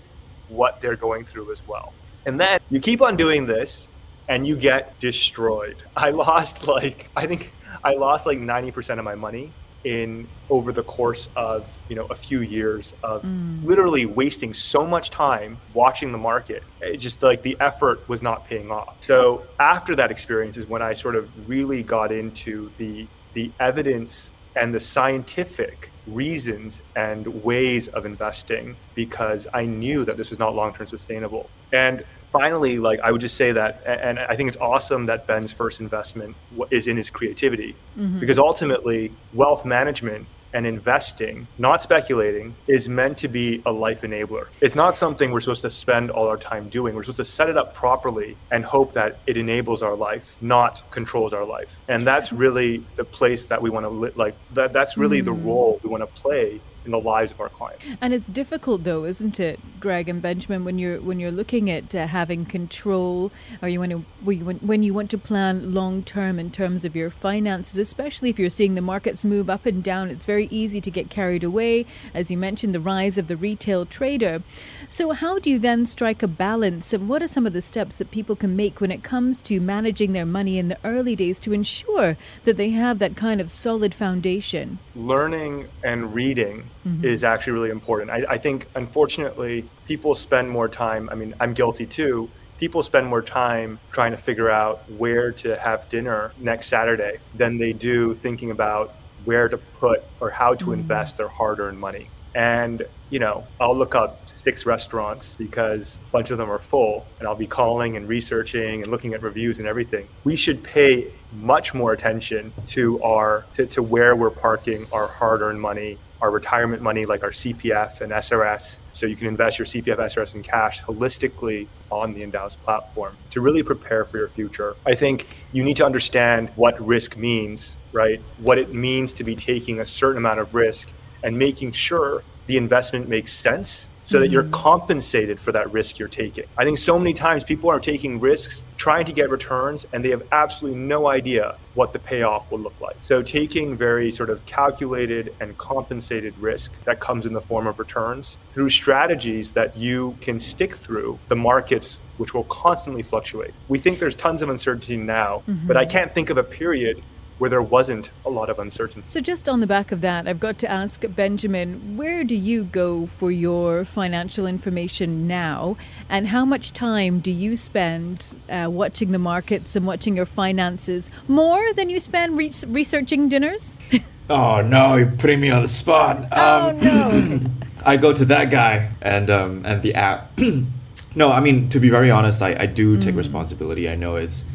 what 0.50 0.82
they're 0.82 0.96
going 0.96 1.24
through 1.24 1.52
as 1.52 1.66
well. 1.68 1.94
And 2.26 2.40
then 2.40 2.60
you 2.70 2.80
keep 2.80 3.02
on 3.02 3.16
doing 3.16 3.46
this, 3.46 3.90
and 4.28 4.46
you 4.46 4.58
get 4.58 5.00
destroyed. 5.00 5.78
I 5.96 6.10
lost 6.26 6.68
like 6.68 7.10
I 7.16 7.28
think 7.28 7.54
I 7.84 7.94
lost 7.94 8.26
like 8.26 8.40
ninety 8.40 8.72
percent 8.72 9.00
of 9.00 9.06
my 9.06 9.16
money 9.16 9.54
in 9.84 10.28
over 10.50 10.72
the 10.72 10.84
course 10.84 11.30
of 11.36 11.66
you 11.90 11.96
know 11.96 12.06
a 12.08 12.16
few 12.16 12.42
years 12.42 12.94
of 13.04 13.22
mm. 13.24 13.64
literally 13.64 14.06
wasting 14.06 14.54
so 14.54 14.86
much 14.86 15.10
time 15.10 15.58
watching 15.74 16.12
the 16.12 16.18
market 16.18 16.64
it 16.82 16.98
just 16.98 17.22
like 17.22 17.42
the 17.44 17.56
effort 17.60 18.08
was 18.10 18.22
not 18.22 18.46
paying 18.46 18.72
off 18.72 18.96
so 19.02 19.44
after 19.60 19.96
that 19.96 20.10
experience 20.10 20.58
is 20.58 20.66
when 20.66 20.82
i 20.82 20.94
sort 20.94 21.16
of 21.16 21.30
really 21.48 21.84
got 21.84 22.12
into 22.12 22.72
the 22.78 23.08
the 23.34 23.52
evidence 23.60 24.32
and 24.56 24.74
the 24.74 24.80
scientific 24.80 25.92
reasons 26.08 26.82
and 26.96 27.28
ways 27.44 27.88
of 27.90 28.06
investing 28.06 28.76
because 28.96 29.46
i 29.54 29.64
knew 29.64 30.04
that 30.04 30.18
this 30.18 30.30
was 30.32 30.40
not 30.40 30.56
long-term 30.56 30.88
sustainable 30.88 31.50
and 31.72 32.04
finally, 32.32 32.80
like 32.80 33.00
I 33.02 33.12
would 33.12 33.22
just 33.22 33.36
say 33.36 33.52
that, 33.52 33.82
and 33.86 34.20
I 34.20 34.36
think 34.36 34.50
it's 34.50 34.58
awesome 34.58 35.06
that 35.06 35.28
Ben's 35.28 35.52
first 35.52 35.80
investment 35.80 36.36
is 36.72 36.88
in 36.88 36.98
his 36.98 37.10
creativity, 37.10 37.76
mm-hmm. 37.98 38.20
because 38.20 38.40
ultimately, 38.40 39.12
wealth 39.34 39.66
management 39.66 40.28
and 40.54 40.66
investing, 40.66 41.48
not 41.58 41.82
speculating, 41.82 42.56
is 42.68 42.88
meant 42.88 43.18
to 43.18 43.28
be 43.28 43.62
a 43.66 43.72
life 43.72 44.02
enabler. 44.02 44.48
It's 44.62 44.76
not 44.76 44.96
something 44.96 45.32
we're 45.32 45.42
supposed 45.42 45.62
to 45.64 45.70
spend 45.70 46.10
all 46.10 46.28
our 46.28 46.38
time 46.38 46.70
doing. 46.70 46.96
We're 46.96 47.04
supposed 47.04 47.18
to 47.18 47.26
set 47.26 47.50
it 47.50 47.58
up 47.58 47.74
properly 47.74 48.38
and 48.50 48.64
hope 48.64 48.94
that 48.94 49.20
it 49.28 49.38
enables 49.38 49.84
our 49.84 49.96
life, 49.96 50.38
not 50.42 50.90
controls 50.90 51.34
our 51.34 51.46
life. 51.46 51.80
And 51.88 52.08
that's 52.08 52.32
really 52.32 52.84
the 52.96 53.04
place 53.04 53.46
that 53.46 53.62
we 53.62 53.70
want 53.70 53.86
to 53.86 53.90
li- 53.90 54.12
like. 54.16 54.36
That 54.54 54.74
that's 54.74 54.98
really 54.98 55.22
mm. 55.22 55.26
the 55.26 55.34
role 55.34 55.80
we 55.84 55.90
want 55.90 56.02
to 56.02 56.22
play 56.22 56.62
in 56.86 56.92
the 56.92 57.00
lives 57.00 57.32
of 57.32 57.40
our 57.40 57.50
clients. 57.50 57.86
And 58.02 58.14
it's 58.14 58.28
difficult, 58.28 58.84
though, 58.84 59.04
isn't 59.04 59.40
it, 59.40 59.60
Greg 59.80 60.10
and 60.10 60.22
Benjamin, 60.22 60.64
when 60.64 60.80
you're 60.80 61.00
when 61.02 61.20
you're 61.20 61.32
looking 61.32 61.70
at 61.70 61.94
uh, 61.94 62.08
having 62.08 62.46
control, 62.46 63.32
or 63.62 63.70
you 63.70 63.80
want 63.80 63.92
to 63.92 64.06
when 64.24 64.84
you 64.84 64.94
want 64.94 65.12
to 65.12 65.18
plan 65.18 65.74
long 65.74 66.04
term 66.04 66.40
in 66.40 66.50
terms 66.50 66.86
of 66.86 66.96
your 66.96 67.10
finances, 67.10 67.78
especially 67.78 68.30
if 68.30 68.40
you're 68.40 68.50
seeing 68.50 68.76
the 68.76 68.82
markets 68.82 69.24
move 69.26 69.50
up 69.50 69.66
and 69.66 69.84
down. 69.84 70.10
It's 70.10 70.26
very 70.26 70.48
easy 70.50 70.82
to 70.82 70.90
get 70.90 71.10
carried 71.10 71.44
away, 71.44 71.86
as 72.14 72.32
you 72.32 72.38
mentioned, 72.38 72.74
the 72.74 72.80
rise 72.80 73.18
of 73.18 73.28
the 73.28 73.38
retail 73.38 73.86
trader. 73.86 74.42
So, 74.90 75.12
how 75.12 75.40
do 75.40 75.50
you 75.50 75.60
then 75.60 75.86
strike 75.86 76.24
a 76.24 76.28
balance, 76.28 76.94
and 76.94 77.10
what 77.10 77.22
are 77.22 77.28
some 77.28 77.46
of 77.46 77.54
the 77.54 77.62
steps 77.62 77.98
that 77.98 78.12
people 78.12 78.36
can 78.36 78.56
make 78.56 78.80
when 78.80 78.92
it 78.92 79.04
comes 79.04 79.42
to 79.44 79.60
managing 79.60 80.14
their 80.14 80.26
money 80.26 80.58
in 80.58 80.70
the 80.70 80.80
early 80.84 81.16
days 81.16 81.40
to 81.42 81.54
ensure 81.54 82.18
that 82.46 82.58
they 82.58 82.70
have 82.70 83.00
that 83.00 83.16
kind 83.16 83.42
of 83.42 83.52
solid 83.52 83.94
foundation? 83.94 84.80
Learning 84.96 85.68
and 85.84 86.14
reading 86.14 86.70
mm-hmm. 86.88 87.06
is 87.06 87.24
actually 87.24 87.54
really 87.54 87.70
important. 87.70 88.10
I, 88.12 88.26
I 88.30 88.38
think, 88.38 88.68
unfortunately, 88.76 89.70
people 89.86 90.16
spend 90.16 90.50
more 90.50 90.68
time. 90.68 91.10
I 91.10 91.16
mean, 91.16 91.36
I'm 91.40 91.54
guilty 91.54 91.86
too 91.86 92.30
people 92.58 92.82
spend 92.84 93.08
more 93.08 93.22
time 93.22 93.80
trying 93.92 94.12
to 94.12 94.18
figure 94.18 94.50
out 94.50 94.90
where 94.92 95.32
to 95.32 95.58
have 95.58 95.88
dinner 95.90 96.34
next 96.40 96.68
Saturday 96.68 97.20
than 97.36 97.58
they 97.58 97.74
do 97.74 98.16
thinking 98.16 98.52
about 98.52 98.96
where 99.26 99.48
to 99.48 99.58
put 99.58 100.04
or 100.20 100.30
how 100.30 100.54
to 100.54 100.66
mm-hmm. 100.66 100.74
invest 100.74 101.18
their 101.18 101.28
hard 101.28 101.60
earned 101.60 101.80
money. 101.80 102.10
And, 102.38 102.86
you 103.10 103.18
know, 103.18 103.48
I'll 103.60 103.76
look 103.76 103.96
up 103.96 104.30
six 104.30 104.68
restaurants 104.68 105.36
because 105.36 106.00
a 106.10 106.12
bunch 106.12 106.30
of 106.30 106.38
them 106.38 106.52
are 106.52 106.60
full 106.60 107.04
and 107.18 107.28
I'll 107.28 107.34
be 107.34 107.48
calling 107.48 107.98
and 107.98 108.08
researching 108.08 108.84
and 108.84 108.92
looking 108.92 109.16
at 109.16 109.24
reviews 109.24 109.58
and 109.58 109.68
everything. 109.68 110.08
We 110.24 110.36
should 110.36 110.64
pay 110.64 111.12
much 111.34 111.74
more 111.74 111.94
attention 111.94 112.54
to 112.68 113.02
our 113.02 113.44
to, 113.56 113.66
to 113.66 113.82
where 113.82 114.16
we're 114.16 114.30
parking 114.30 114.86
our 114.94 115.08
hard 115.08 115.42
earned 115.42 115.60
money 115.60 115.98
our 116.22 116.32
retirement 116.32 116.82
money 116.82 117.06
like 117.06 117.24
our 117.24 117.30
CPF 117.30 118.02
and 118.02 118.12
SRS. 118.12 118.82
So 118.94 119.06
you 119.06 119.16
can 119.16 119.28
invest 119.28 119.60
your 119.60 119.68
CPF, 119.68 119.98
SRS, 119.98 120.34
and 120.34 120.44
cash 120.44 120.82
holistically 120.82 121.68
on 121.92 122.14
the 122.16 122.26
Endowus 122.26 122.58
platform 122.58 123.16
to 123.30 123.42
really 123.42 123.62
prepare 123.62 124.04
for 124.04 124.18
your 124.18 124.28
future. 124.28 124.76
I 124.86 124.96
think 124.96 125.28
you 125.52 125.64
need 125.64 125.78
to 125.78 125.86
understand 125.86 126.50
what 126.56 126.84
risk 126.84 127.18
means, 127.18 127.78
right? 127.92 128.20
What 128.40 128.58
it 128.58 128.74
means 128.74 129.14
to 129.14 129.24
be 129.24 129.36
taking 129.36 129.80
a 129.80 129.86
certain 129.86 130.18
amount 130.18 130.40
of 130.40 130.56
risk 130.56 130.92
and 131.24 131.38
making 131.38 131.72
sure 131.72 132.24
the 132.48 132.58
investment 132.58 133.08
makes 133.08 133.34
sense 133.34 133.90
so 134.08 134.20
that 134.22 134.30
you're 134.30 134.44
mm-hmm. 134.44 134.52
compensated 134.52 135.40
for 135.40 135.52
that 135.52 135.70
risk 135.72 136.00
you're 136.00 136.08
taking. 136.08 136.46
I 136.58 136.64
think 136.64 136.78
so 136.78 136.98
many 136.98 137.14
times 137.14 137.44
people 137.44 137.70
are 137.70 137.80
taking 137.80 138.22
risks 138.22 138.64
trying 138.78 139.04
to 139.06 139.12
get 139.12 139.30
returns 139.30 139.86
and 139.92 140.04
they 140.04 140.10
have 140.12 140.24
absolutely 140.32 140.80
no 140.80 141.10
idea 141.10 141.58
what 141.74 141.92
the 141.92 142.00
payoff 142.00 142.50
will 142.50 142.60
look 142.60 142.80
like. 142.80 142.96
So 143.02 143.22
taking 143.22 143.76
very 143.76 144.12
sort 144.12 144.30
of 144.30 144.46
calculated 144.46 145.36
and 145.42 145.58
compensated 145.58 146.38
risk 146.40 146.82
that 146.86 147.02
comes 147.02 147.26
in 147.26 147.34
the 147.34 147.42
form 147.42 147.68
of 147.68 147.80
returns 147.80 148.38
through 148.52 148.70
strategies 148.70 149.52
that 149.52 149.76
you 149.76 150.16
can 150.22 150.40
stick 150.40 150.74
through 150.74 151.20
the 151.28 151.36
markets 151.36 152.00
which 152.16 152.34
will 152.34 152.46
constantly 152.46 153.04
fluctuate. 153.04 153.54
We 153.68 153.78
think 153.78 154.00
there's 154.00 154.16
tons 154.16 154.42
of 154.42 154.50
uncertainty 154.50 154.98
now, 154.98 155.44
mm-hmm. 155.48 155.68
but 155.68 155.78
I 155.78 155.86
can't 155.86 156.12
think 156.12 156.32
of 156.32 156.38
a 156.38 156.44
period 156.44 157.04
where 157.38 157.50
there 157.50 157.62
wasn't 157.62 158.12
a 158.26 158.30
lot 158.30 158.50
of 158.50 158.60
uncertainty. 158.60 159.08
So, 159.08 159.20
just 159.20 159.48
on 159.48 159.60
the 159.60 159.68
back 159.68 159.92
of 159.92 160.02
that, 160.02 160.28
I've 160.28 160.40
got 160.40 160.58
to 160.60 160.72
ask 160.72 161.04
Benjamin, 161.16 161.98
where 161.98 162.24
do 162.24 162.36
you 162.36 162.64
go 162.64 163.06
for 163.06 163.32
your 163.32 163.86
financial 163.86 164.48
information 164.48 165.28
now? 165.28 165.78
And 166.10 166.28
how 166.28 166.46
much 166.46 166.74
time 166.74 167.20
do 167.20 167.32
you 167.32 167.58
spend 167.58 168.36
uh, 168.50 168.68
watching 168.70 169.12
the 169.12 169.20
markets 169.20 169.76
and 169.76 169.86
watching 169.86 170.16
your 170.16 170.26
finances 170.26 171.10
more 171.28 171.74
than 171.74 171.90
you 171.90 172.00
spend 172.00 172.38
re- 172.38 172.52
researching 172.68 173.30
dinners? 173.30 173.78
oh, 174.30 174.62
no, 174.62 174.96
you're 174.96 175.12
putting 175.12 175.40
me 175.40 175.50
on 175.50 175.62
the 175.62 175.68
spot. 175.68 176.28
Oh, 176.32 176.70
um, 176.70 176.80
no. 176.80 177.42
I 177.86 177.98
go 177.98 178.14
to 178.14 178.26
that 178.26 178.50
guy 178.50 178.92
and, 179.02 179.30
um, 179.30 179.66
and 179.66 179.82
the 179.82 179.94
app. 179.94 180.38
no, 181.16 181.32
I 181.32 181.40
mean, 181.40 181.70
to 181.70 181.80
be 181.80 181.90
very 181.90 182.12
honest, 182.12 182.42
I, 182.42 182.56
I 182.60 182.66
do 182.66 182.98
take 182.98 183.16
mm. 183.16 183.20
responsibility. 183.20 183.90
I 183.90 183.96
know 183.96 184.16
it's 184.16 184.46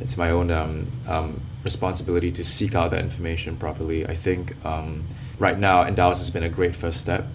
it's 0.00 0.16
my 0.16 0.30
own 0.30 0.50
um, 0.50 0.90
um, 1.06 1.42
responsibility 1.64 2.32
to 2.32 2.44
seek 2.44 2.74
out 2.74 2.90
that 2.90 3.00
information 3.00 3.56
properly. 3.56 4.06
I 4.06 4.14
think 4.14 4.62
um, 4.64 5.04
right 5.38 5.58
now, 5.58 5.84
Endowus 5.84 6.18
has 6.18 6.30
been 6.30 6.42
a 6.42 6.48
great 6.48 6.74
first 6.74 7.00
step 7.00 7.26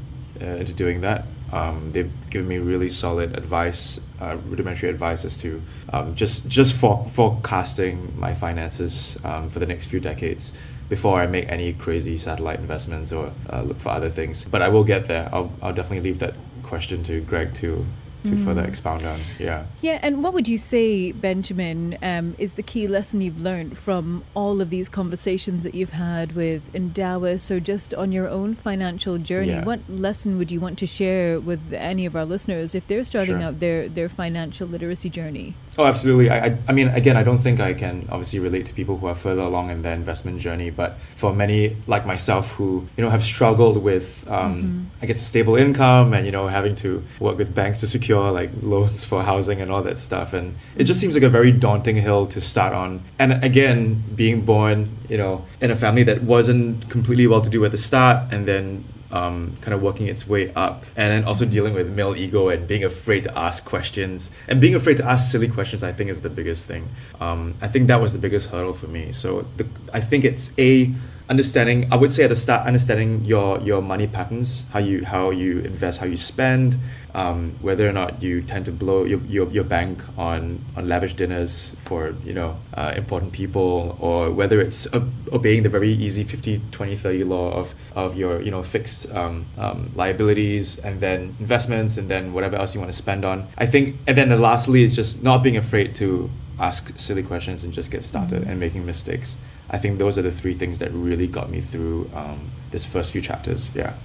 uh, 0.41 0.45
into 0.45 0.73
doing 0.73 1.01
that. 1.01 1.25
Um, 1.51 1.91
they've 1.91 2.11
given 2.29 2.47
me 2.47 2.57
really 2.57 2.89
solid 2.89 3.37
advice, 3.37 4.01
uh, 4.19 4.37
rudimentary 4.47 4.89
advice 4.89 5.23
as 5.25 5.37
to 5.37 5.61
um, 5.93 6.15
just 6.15 6.47
just 6.47 6.73
for 6.73 7.07
forecasting 7.13 8.19
my 8.19 8.33
finances 8.33 9.17
um, 9.23 9.49
for 9.49 9.59
the 9.59 9.65
next 9.65 9.85
few 9.85 9.99
decades 9.99 10.51
before 10.89 11.19
I 11.21 11.27
make 11.27 11.47
any 11.49 11.73
crazy 11.73 12.17
satellite 12.17 12.59
investments 12.59 13.11
or 13.11 13.31
uh, 13.51 13.61
look 13.61 13.79
for 13.79 13.89
other 13.89 14.09
things. 14.09 14.45
But 14.45 14.61
I 14.61 14.69
will 14.69 14.83
get 14.83 15.07
there. 15.07 15.29
I'll, 15.31 15.51
I'll 15.61 15.73
definitely 15.73 16.07
leave 16.09 16.19
that 16.19 16.35
question 16.63 17.03
to 17.03 17.21
Greg 17.21 17.53
to 17.55 17.85
to 18.25 18.31
mm. 18.31 18.43
further 18.45 18.63
expound 18.63 19.03
on. 19.03 19.19
Yeah. 19.39 19.65
Yeah, 19.81 19.99
and 20.01 20.23
what 20.23 20.33
would 20.33 20.47
you 20.47 20.57
say, 20.57 21.11
Benjamin, 21.11 21.97
um, 22.01 22.35
is 22.37 22.55
the 22.55 22.63
key 22.63 22.87
lesson 22.87 23.21
you've 23.21 23.41
learned 23.41 23.77
from 23.77 24.23
all 24.33 24.61
of 24.61 24.69
these 24.69 24.89
conversations 24.89 25.63
that 25.63 25.75
you've 25.75 25.91
had 25.91 26.33
with 26.33 26.71
Endowus 26.73 27.51
or 27.51 27.59
just 27.59 27.93
on 27.93 28.11
your 28.11 28.27
own 28.27 28.55
financial 28.55 29.17
journey? 29.17 29.49
Yeah. 29.49 29.63
What 29.63 29.81
lesson 29.89 30.37
would 30.37 30.51
you 30.51 30.59
want 30.59 30.77
to 30.79 30.87
share 30.87 31.39
with 31.39 31.73
any 31.73 32.05
of 32.05 32.15
our 32.15 32.25
listeners 32.25 32.75
if 32.75 32.87
they're 32.87 33.05
starting 33.05 33.39
sure. 33.39 33.47
out 33.47 33.59
their, 33.59 33.87
their 33.87 34.09
financial 34.09 34.67
literacy 34.67 35.09
journey? 35.09 35.55
Oh, 35.77 35.85
absolutely. 35.85 36.29
I, 36.29 36.45
I, 36.47 36.57
I 36.69 36.71
mean, 36.71 36.87
again, 36.89 37.17
I 37.17 37.23
don't 37.23 37.37
think 37.37 37.59
I 37.59 37.73
can 37.73 38.07
obviously 38.09 38.39
relate 38.39 38.65
to 38.67 38.73
people 38.73 38.97
who 38.97 39.07
are 39.07 39.15
further 39.15 39.41
along 39.41 39.71
in 39.71 39.81
their 39.81 39.93
investment 39.93 40.39
journey, 40.39 40.69
but 40.69 40.97
for 41.15 41.33
many 41.33 41.75
like 41.85 42.05
myself 42.05 42.51
who, 42.53 42.87
you 42.95 43.03
know, 43.03 43.09
have 43.09 43.23
struggled 43.23 43.77
with, 43.77 44.25
um, 44.29 44.55
mm-hmm. 44.55 44.83
I 45.01 45.05
guess, 45.05 45.19
a 45.19 45.25
stable 45.25 45.55
income 45.57 46.13
and, 46.13 46.25
you 46.25 46.31
know, 46.31 46.47
having 46.47 46.75
to 46.75 47.03
work 47.19 47.37
with 47.37 47.53
banks 47.53 47.81
to 47.81 47.87
secure 47.87 48.14
secure 48.15 48.31
like 48.31 48.51
loans 48.61 49.05
for 49.05 49.23
housing 49.23 49.61
and 49.61 49.71
all 49.71 49.83
that 49.83 49.97
stuff. 49.97 50.33
And 50.33 50.55
it 50.75 50.85
just 50.85 50.99
seems 50.99 51.13
like 51.15 51.23
a 51.23 51.29
very 51.29 51.51
daunting 51.51 51.97
hill 51.97 52.27
to 52.27 52.41
start 52.41 52.73
on. 52.73 53.03
And 53.19 53.43
again 53.43 54.03
being 54.15 54.45
born 54.45 54.97
you 55.09 55.17
know 55.17 55.45
in 55.61 55.71
a 55.71 55.75
family 55.75 56.03
that 56.03 56.23
wasn't 56.23 56.89
completely 56.89 57.27
well 57.27 57.41
to 57.41 57.49
do 57.49 57.63
at 57.65 57.71
the 57.71 57.77
start 57.77 58.33
and 58.33 58.47
then 58.47 58.83
um, 59.11 59.55
kind 59.61 59.73
of 59.73 59.81
working 59.81 60.07
its 60.07 60.27
way 60.27 60.51
up 60.55 60.83
and 60.97 61.11
then 61.11 61.23
also 61.23 61.45
dealing 61.45 61.73
with 61.73 61.87
male 61.95 62.15
ego 62.15 62.49
and 62.49 62.67
being 62.67 62.83
afraid 62.83 63.23
to 63.23 63.37
ask 63.37 63.63
questions. 63.63 64.31
And 64.47 64.59
being 64.59 64.75
afraid 64.75 64.97
to 64.97 65.05
ask 65.05 65.31
silly 65.31 65.47
questions 65.47 65.83
i 65.83 65.93
think 65.93 66.09
is 66.09 66.21
the 66.21 66.29
biggest 66.29 66.67
thing. 66.67 66.89
Um, 67.19 67.53
i 67.61 67.67
think 67.67 67.87
that 67.87 68.01
was 68.01 68.13
the 68.13 68.19
biggest 68.19 68.49
hurdle 68.49 68.73
for 68.73 68.87
me. 68.87 69.11
So 69.11 69.45
the, 69.57 69.65
i 69.93 70.01
think 70.01 70.23
it's 70.25 70.53
a 70.57 70.93
understanding 71.29 71.91
i 71.91 71.95
would 71.95 72.11
say 72.11 72.23
at 72.23 72.29
the 72.29 72.35
start 72.35 72.67
understanding 72.67 73.23
your 73.25 73.59
your 73.61 73.81
money 73.81 74.07
patterns 74.07 74.65
how 74.71 74.79
you 74.79 75.03
how 75.05 75.31
you 75.31 75.59
invest 75.59 75.99
how 75.99 76.05
you 76.05 76.17
spend 76.17 76.77
um, 77.15 77.55
whether 77.61 77.87
or 77.87 77.93
not 77.93 78.21
you 78.21 78.41
tend 78.41 78.65
to 78.65 78.73
blow 78.73 79.05
your, 79.05 79.21
your, 79.21 79.49
your 79.49 79.63
bank 79.63 80.03
on 80.17 80.63
on 80.75 80.87
lavish 80.87 81.13
dinners 81.13 81.75
for 81.85 82.13
you 82.25 82.33
know 82.33 82.57
uh, 82.73 82.93
important 82.95 83.31
people 83.31 83.97
or 84.01 84.29
whether 84.31 84.59
it's 84.59 84.85
obeying 85.31 85.63
the 85.63 85.69
very 85.69 85.93
easy 85.93 86.23
50 86.25 86.61
20 86.71 86.95
30 86.97 87.23
law 87.23 87.51
of 87.53 87.73
of 87.95 88.17
your 88.17 88.41
you 88.41 88.51
know 88.51 88.61
fixed 88.61 89.09
um, 89.15 89.45
um, 89.57 89.91
liabilities 89.95 90.77
and 90.79 90.99
then 90.99 91.35
investments 91.39 91.95
and 91.97 92.09
then 92.09 92.33
whatever 92.33 92.57
else 92.57 92.75
you 92.75 92.81
want 92.81 92.91
to 92.91 92.97
spend 92.97 93.23
on 93.23 93.47
i 93.57 93.65
think 93.65 93.95
and 94.05 94.17
then 94.17 94.29
lastly 94.41 94.83
is 94.83 94.93
just 94.95 95.23
not 95.23 95.41
being 95.41 95.57
afraid 95.57 95.95
to 95.95 96.29
ask 96.59 96.97
silly 96.99 97.23
questions 97.23 97.63
and 97.63 97.73
just 97.73 97.91
get 97.91 98.03
started 98.03 98.41
mm-hmm. 98.41 98.51
and 98.51 98.59
making 98.59 98.85
mistakes 98.85 99.37
I 99.69 99.77
think 99.77 99.99
those 99.99 100.17
are 100.17 100.21
the 100.21 100.31
three 100.31 100.53
things 100.53 100.79
that 100.79 100.91
really 100.91 101.27
got 101.27 101.49
me 101.49 101.61
through 101.61 102.09
um, 102.13 102.51
this 102.71 102.85
first 102.85 103.11
few 103.11 103.21
chapters. 103.21 103.71
Yeah. 103.73 103.95